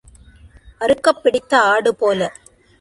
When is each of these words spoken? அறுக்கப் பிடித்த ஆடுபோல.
அறுக்கப் 0.79 1.21
பிடித்த 1.23 1.61
ஆடுபோல. 1.61 2.21